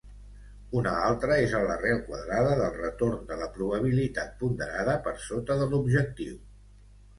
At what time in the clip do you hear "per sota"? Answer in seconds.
5.07-5.61